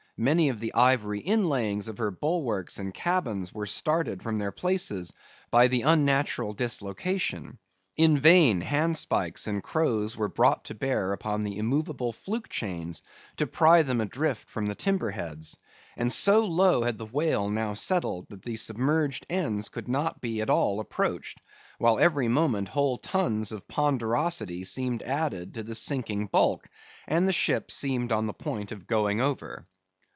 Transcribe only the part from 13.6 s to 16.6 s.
them adrift from the timberheads; and so